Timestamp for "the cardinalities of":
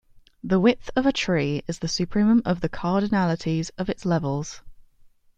2.61-3.87